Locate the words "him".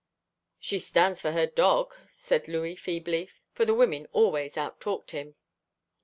5.11-5.35